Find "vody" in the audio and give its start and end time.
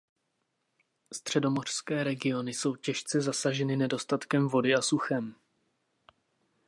4.47-4.75